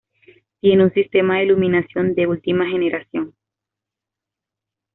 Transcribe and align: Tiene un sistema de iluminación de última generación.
Tiene 0.61 0.83
un 0.85 0.93
sistema 0.95 1.35
de 1.37 1.43
iluminación 1.43 2.15
de 2.15 2.25
última 2.25 2.65
generación. 2.67 3.35